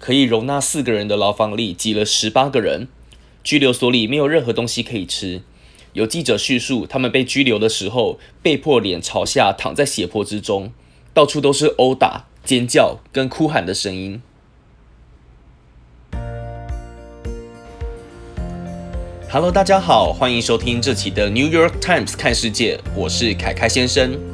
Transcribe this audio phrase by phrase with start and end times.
[0.00, 2.88] 可以容纳四个人的牢房里挤了十八个人，
[3.44, 5.42] 拘留所里没有任何东西可以吃。
[5.92, 10.72] 有记者叙述，他们被拘留的时候，被迫脸朝下躺在血泊之中，
[11.12, 14.22] 到处都是殴打、尖叫跟哭喊的声音。
[19.28, 24.29] Hello，大家好，欢迎收听这期的 New York Times 看世界，我是凯凯先生。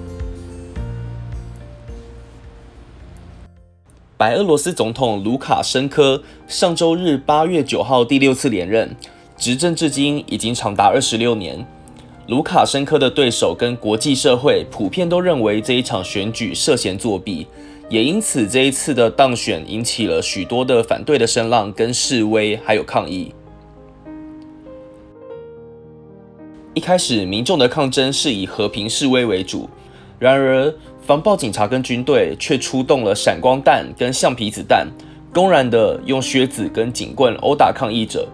[4.19, 8.97] 白俄罗斯总统卢卡申科上周日八月九号第六次连任。
[9.37, 11.67] 执政至今已经长达二十六年，
[12.27, 17.47] 卢卡申科的对手跟国际社会普遍都认为这一场选举涉嫌作弊，
[17.91, 23.35] 也因此这一次的当选引起了许多的反对的声浪、跟示威还有抗议。
[26.73, 29.69] 一开始民众的抗争是以和平示威为主，
[30.19, 30.73] 然而
[31.07, 34.89] 防暴警察跟军队却出动了闪光弹跟橡皮子弹，
[35.33, 38.29] 公然的用靴子跟警棍殴打抗议者。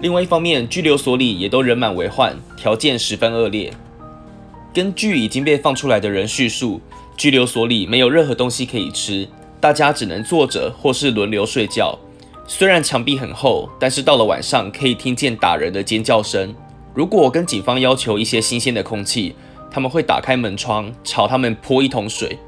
[0.00, 3.70] 另外一方面，拘留所里也都人满为患，条件十分恶劣。
[4.72, 6.80] 根据已经被放出来的人叙述，
[7.14, 9.28] 拘留所里没有任何东西可以吃，
[9.60, 11.98] 大家只能坐着或是轮流睡觉。
[12.46, 16.54] 虽然墙壁很厚，但是到了晚上可以听见打人的尖叫声。
[16.94, 19.34] 如果跟警方要求一些新鲜的空气，
[19.74, 22.38] 他们会打开门窗朝他们泼一桶水。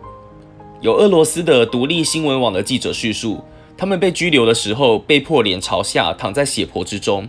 [0.80, 3.42] 有俄罗斯的独立新闻网的记者叙述，
[3.76, 7.28] 他们被拘留的时候被迫脸朝下躺在血泊之中。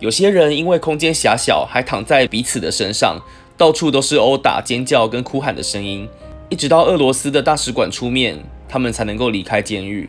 [0.00, 3.20] 有些人因为空间狭小，还躺在彼此的身上，
[3.58, 6.08] 到处都是殴打、尖叫跟哭喊的声音。
[6.48, 10.08] 一直到俄罗斯的大使馆出面，他们才能够离开监狱。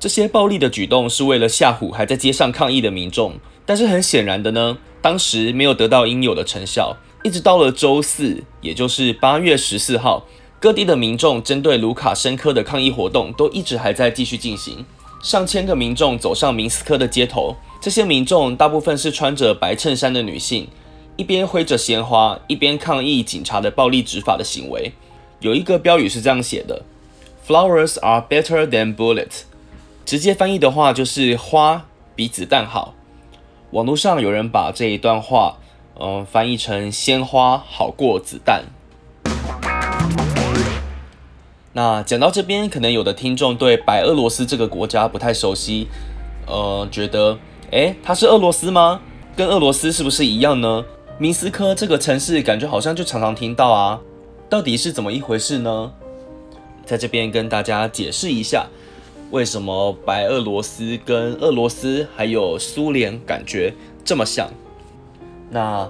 [0.00, 3.34] 这些暴力的举动是为了吓唬还在街上抗议的民众，
[3.66, 6.96] 但是很显然的呢，当时没有得到应有的成效。
[7.22, 10.26] 一直到了周四，也就是八月十四号，
[10.60, 14.84] 各地的民众针对卢卡申科的抗议活动都一直还在继续进行。
[15.22, 20.68] 上千个民众走上明斯克的街头，这些民众大部分是穿着白衬衫的女性，
[21.16, 24.92] 一边挥着鲜花，一边抗议警察的暴力执法的行为。
[25.40, 26.82] 有一个标语是这样写的
[27.46, 29.44] ：“Flowers are better than bullets。”
[30.04, 32.94] 直接翻译的话就是“花比子弹好”。
[33.74, 35.56] 网络上有人把这一段话，
[35.98, 38.66] 嗯，翻译成“鲜花好过子弹”。
[41.74, 45.88] 那讲到这边，可能有的听众对白俄罗斯这个国家不太熟悉，
[46.46, 47.36] 呃，觉得，
[47.72, 49.00] 诶，它是俄罗斯吗？
[49.34, 50.84] 跟俄罗斯是不是一样呢？
[51.18, 54.00] 明斯科这个城市感觉好像就常常听到啊，
[54.48, 55.92] 到底是怎么一回事呢？
[56.86, 58.68] 在这边跟大家解释一下，
[59.34, 63.74] 为什么白俄罗斯跟俄罗斯还有苏联感觉
[64.04, 64.48] 这么像？
[65.50, 65.88] 那，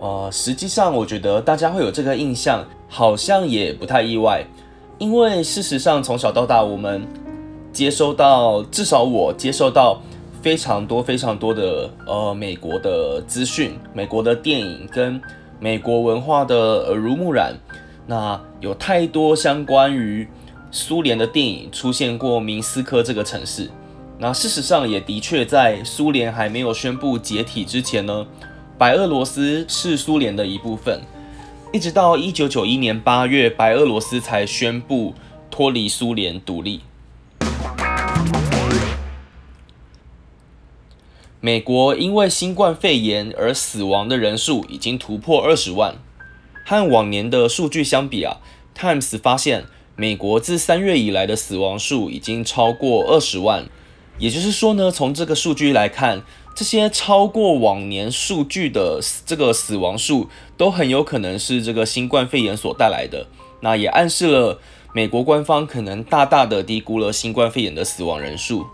[0.00, 4.44] 呃，实际上我觉得大家会有这个印象，好像也不太意外。
[4.98, 7.06] 因为事实上，从小到大，我们
[7.72, 10.02] 接收到，至少我接收到
[10.42, 15.22] 非常多、非常多的呃美国的资讯、美国的电影跟
[15.60, 17.54] 美国文化的耳濡目染。
[18.08, 20.26] 那有太多相关于
[20.70, 23.70] 苏联的电影出现过明斯科这个城市。
[24.18, 28.26] 那事实上也的确在苏联还没有宣布解体之前呢，
[28.76, 31.00] 白俄罗斯是苏联的一部分。
[31.72, 35.14] 一直到一九九一年八月，白俄罗斯才宣布
[35.50, 36.80] 脱离苏联独立。
[41.40, 45.94] 美国因为新冠肺炎而死亡的人数已经突破二十万，
[46.66, 48.36] 和往年的数据相比啊
[48.76, 49.64] ，Times 发现
[49.96, 53.66] 美国自三月以来的死亡数已经超过二十万。
[54.18, 56.22] 也就是说呢，从这个数据来看。
[56.52, 63.28] 这些超过往年数据的这个死亡数，都很有可能是这个新冠肺炎所带来的。
[63.60, 64.58] 那也暗示了
[64.92, 68.66] 美国官方可能大大的低估了新冠肺炎的死亡人数。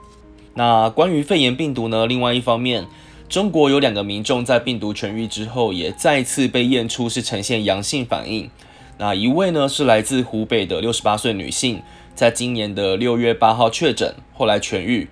[0.54, 2.06] 那关于肺炎病毒呢？
[2.06, 2.86] 另外一方面，
[3.28, 8.50] 中国有两个民众在病毒痊愈之后，也再次被验出是呈现阳性反应。
[8.98, 11.82] 那一位呢是来自湖北的六十八岁女性，
[12.14, 15.08] 在今年的六月八号确诊，后来痊愈。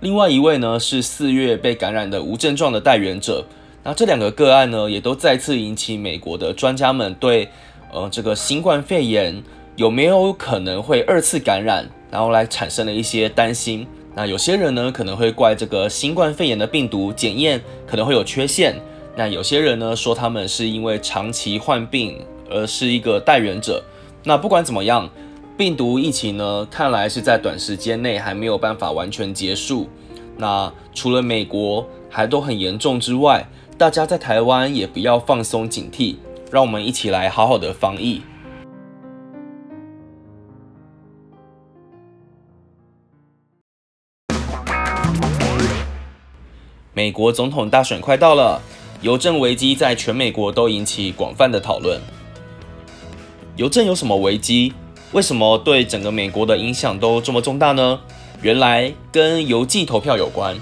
[0.00, 3.46] 另外一位呢是四月被感染的无症状的带源者，
[3.84, 7.48] 那这两个个案呢也都再次引起美国的专家们对
[7.90, 9.42] 呃这个新冠肺炎
[9.76, 13.86] 有没有可能会二次感染，然后来产生了一些担心。
[14.14, 18.76] 那有些人呢可能会怪这个新冠肺炎的病毒检验可能会有缺陷，
[19.16, 22.18] 那有些人呢说他们是因为长期患病
[22.52, 23.82] 而是一个代源者。
[24.24, 25.08] 那不管怎么样
[25.56, 29.88] 病毒疫情呢看来是在短时间内还没有办法完全结束。
[30.36, 33.46] 那除了美国还都很严重之外
[33.76, 36.16] 大家在台湾也不要放松警惕
[36.50, 38.22] 让我们一起来好好的防疫。
[46.94, 48.60] 美国总统大选快到了
[49.00, 51.98] 邮政危机在全美国都引起广泛的讨论。
[53.56, 54.72] 邮政有什么危机？
[55.12, 58.00] 为什么对整个美国的影响都这么重大呢？
[58.40, 60.56] 原来跟邮寄投票有关。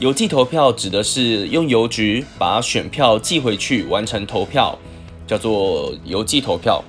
[0.00, 4.76] 邮寄投票指的是用邮局把选票寄回去完成投票，
[5.24, 6.82] 叫做邮寄投票。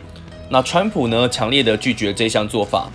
[0.49, 2.89] 那川普呢，强烈的拒绝这项做法。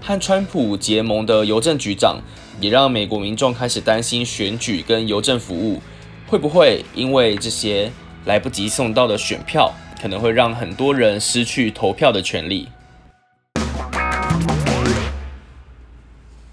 [0.00, 2.20] 和川普结盟的邮政局长，
[2.60, 5.80] 也让美国民众开始担心选举跟邮政服务
[6.28, 7.90] 会不会因为这些
[8.26, 9.72] 来不及送到的选票，
[10.04, 12.68] 可能会让很多人失去投票的权利。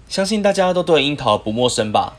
[0.08, 2.14] 相信大家都对樱桃不陌生吧？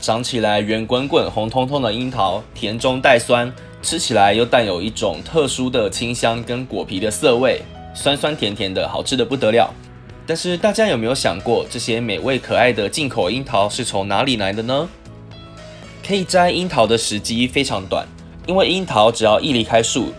[0.00, 3.52] 长起来圆滚滚、红彤彤的樱桃，甜中带酸，
[3.82, 7.60] 吃起来又带有一种特殊的清香跟果皮的涩味，
[7.94, 9.68] 酸酸甜甜的，好吃的不得了。
[10.26, 14.88] 但是大家有没有想过，这些美味可爱的进口樱桃是从哪里来的呢？
[16.02, 18.08] 可以摘樱桃的时机非常短，
[18.46, 20.14] 因为樱桃只要一离开树，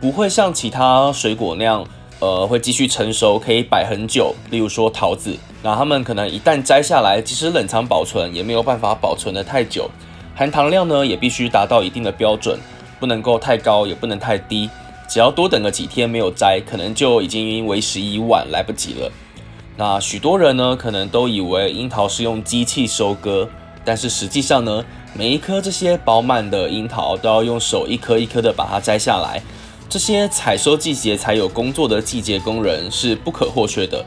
[0.00, 1.84] 不会像其他水果那样，
[2.20, 4.32] 呃，会继续成熟，可以摆很久。
[4.48, 9.90] 例如说桃子，那它们可能一旦摘下来，即使冷藏保存，也没有办法保存的太久。
[10.36, 12.56] 含糖量呢，也必须达到一定的标准，
[13.00, 14.70] 不能够太高，也不能太低。
[15.08, 19.10] 只要多等个几天没有摘，可能就已经为时已晚，来不及了。
[19.76, 23.48] 那许多人呢，可能都以为樱桃是用机器收割，
[23.84, 29.42] 但是实际上呢，每一颗这些饱满的樱桃都要用手一颗一颗的把它摘下来。
[29.88, 34.04] 这些采收季节才有工作的季节工人是不可或缺的。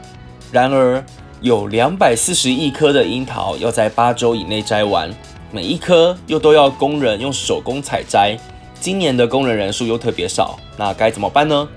[0.52, 1.04] 然而，
[1.40, 5.12] 有两百四十亿颗的樱桃要在八周以内摘完，
[5.50, 8.38] 每一颗又都要工人用手工采摘。
[8.78, 11.68] 今年的工人人数又特别少，那该怎么办呢？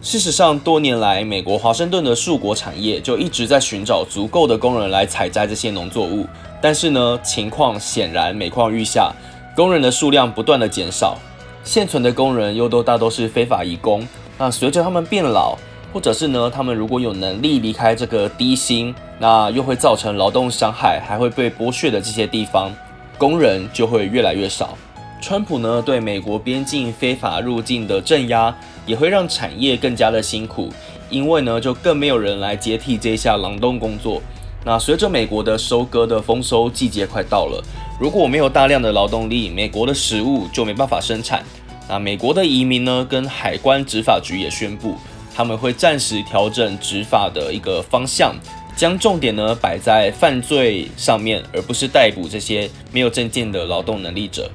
[0.00, 6.24] 事实上，多年来，美国华盛顿的树果产业就一直在寻找足够的工人来采摘这些农作物。
[6.62, 9.12] 但是呢，情况显然每况愈下，
[9.56, 11.18] 工人的数量不断的减少，
[11.64, 14.06] 现存的工人又都大都是非法移工。
[14.38, 15.56] 那随着他们变老，
[15.92, 22.70] 或者是呢，他们如果有能力离开这个低薪，那又会造成劳动伤害，还会被剥削的这些地方，
[23.16, 24.76] 工人就会越来越少。
[25.22, 30.68] 川普呢，对美国边境非法入境的镇压，也会让产业更加的辛苦，
[31.08, 34.20] 因为呢，就更没有人来接替这一下劳动工作。
[34.64, 37.62] 那随着美国的收割的丰收季节快到了，
[38.00, 41.44] 如果没有大量的劳动力，美国的食物就没办法生产。
[41.86, 44.96] 那美国的移民呢，跟海关执法局也宣布，
[45.34, 48.34] 他们会暂时调整执法的一个方向，
[48.74, 54.50] 将重点呢摆在犯罪上面，而不是逮捕这些没有证件的劳动能力者。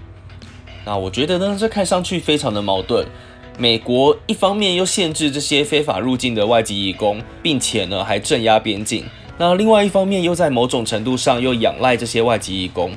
[0.83, 3.05] 那我觉得呢，这看上去非常的矛盾。
[3.59, 9.03] 美国一方面又限制这些非法入境的外籍移工，并且呢还镇压边境；
[9.39, 12.91] 那另外一方面又在某种程度上又仰赖这些外籍义工。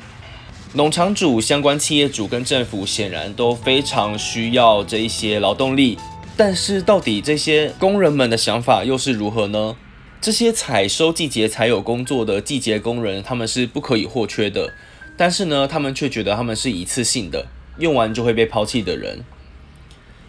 [0.75, 5.97] 农场主、相关企业主跟政府显然都非常需要这一些劳动力，
[6.37, 9.77] 但是到底这些工人们的想法又是如何呢？
[10.21, 14.73] 这些采收季节才有工作的季节工人，他们是不可以或缺的，
[15.17, 17.47] 但是呢，他们却觉得他们是一次性的。
[17.79, 19.25] 用完就会被抛弃的人。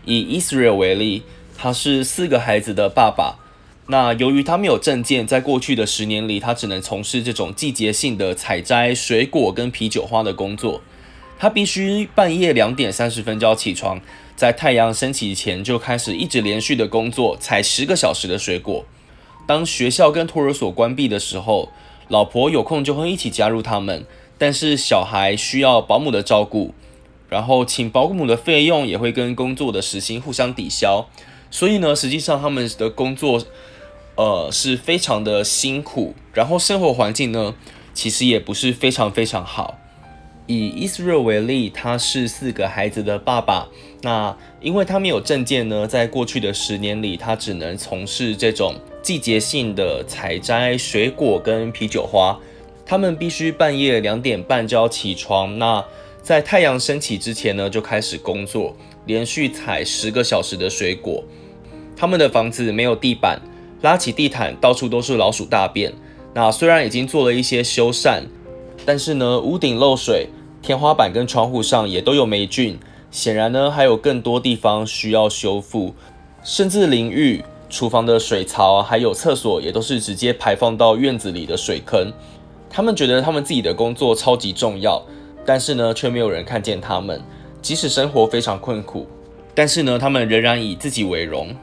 [0.06, 1.24] 以 Israel 为例，
[1.58, 3.40] 他是四个孩子的爸爸。
[3.88, 10.82] 那由于他没有证件，在过去的十年里，他只能从事这种季节性的采摘水果跟啤酒花的工作。
[11.38, 14.00] 他必须半夜两点三十分就要起床，
[14.38, 18.86] 在太阳升起前就开始一直连续的工作，采十个小时的水果。
[19.46, 21.70] 当学校跟托儿所关闭的时候，
[22.08, 24.06] 老婆有空就会一起加入他们，
[24.38, 26.74] 但是小孩需要保姆的照顾。
[27.30, 31.08] 然后请保姆的费用也会跟工作的时薪互相抵消，
[31.52, 33.44] 所以呢，实际上他们的工作，
[34.16, 36.14] 呃，是非常的辛苦。
[36.34, 37.56] 然后生活环境呢，
[37.94, 39.80] 其实也不是非常非常好。
[40.46, 43.70] 以伊斯热为例，他是四个孩子的爸爸。
[44.02, 52.38] 那因为他没有证件呢，在过去的十年里，他只能从事这种季节性的采摘水果跟啤酒花。
[52.86, 55.58] 他们必须半夜两点半就要起床。
[55.58, 55.84] 那
[56.22, 61.24] 在太阳升起之前呢，就开始工作，连续采十个小时的水果。
[61.96, 63.42] 他们的房子没有地板，
[63.84, 65.94] 拉起地毯，到处都是老鼠大便。
[66.34, 68.24] 那虽然已经做了一些修缮，
[68.86, 70.30] 但是呢，屋顶漏水，
[70.62, 72.80] 天花板跟窗户上也都有霉菌。
[73.12, 75.94] 显然呢，还有更多地方需要修复，
[76.44, 82.12] 甚至淋浴、厨房的水槽还有厕所也都是直接排放到院子里的水坑。
[82.70, 85.04] 他们觉得他们自己的工作超级重要。
[85.46, 87.22] 但是呢，却没有人看见他们。
[87.62, 89.06] 即使生活非常困苦，
[89.54, 91.54] 但是呢，他们仍然以自己为荣，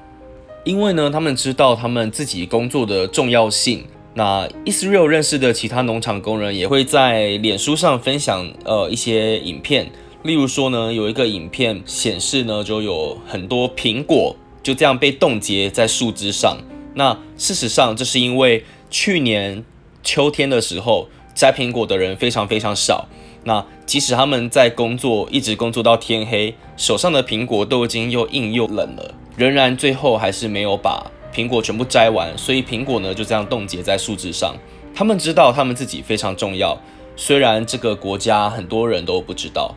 [0.64, 9.90] 因为呢，他们知道他们自己工作的重要性，那 Israel 认识的其他农场工人也会在脸书上分享呃一些影片，
[10.23, 16.59] 例如说呢，有一个影片显示呢，就有很多苹果就这样被冻结在树枝上。
[16.93, 19.64] 那事实上，这是因为去年
[20.02, 23.09] 秋天的时候摘苹果的人非常非常少。
[23.45, 31.11] 那即使他们在工作，一直工作到天黑，手上的苹果都已经又硬又冷了，仍然最后还是没有把。
[31.32, 34.54] 苹果全部摘完，所以苹果呢就这样冻结在树枝上。
[34.94, 36.78] 他们知道他们自己非常重要，
[37.16, 39.75] 虽然这个国家很多人都不知道。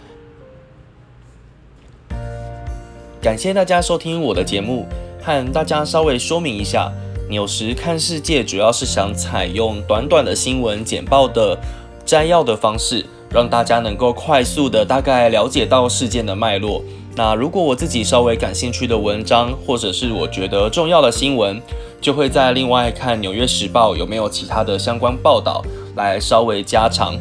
[3.22, 4.86] 感谢大家收听我的节目，
[5.22, 6.92] 和大家稍微说明一下，
[7.30, 11.58] 纽时看世界主要是想采用短短的新闻简报的
[12.04, 16.84] 摘要的方式，让大家能够快速的大概了解到事件的脉络。
[17.16, 21.62] 那如果我自己稍微感兴趣的文章，或者是我觉得重要的新闻，
[22.02, 25.64] 就会在另外看《纽约时报》有没有其他的相关报道
[25.96, 27.16] 来稍微加长。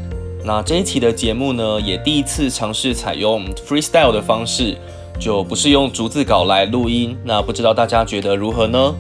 [0.44, 4.74] 那这一期的节目呢，也第一次尝试采用 freestyle 的方式，
[5.20, 7.14] 就不是用逐字稿来录音。
[7.22, 8.94] 那不知道大家觉得如何呢？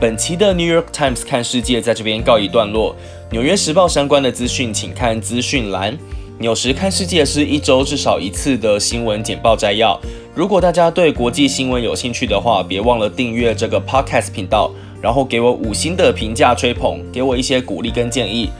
[0.00, 2.92] 本期的 New York Times 看世界在这边告一段落，
[3.30, 5.96] 《纽约时报》相关的资讯请看资讯栏。
[6.38, 10.00] 纽时看世界是一周至少一次的新闻简报摘要。
[10.34, 18.50] 如果大家对国际新闻有兴趣的话，别忘了订阅这个 podcast 频道，然后给我五星的评价吹捧，给我一些鼓励跟建议。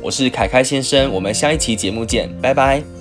[0.00, 2.97] 我是凯凯先生，我们下一期节目见，拜拜。